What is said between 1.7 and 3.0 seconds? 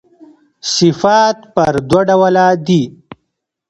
دوه ډوله دي.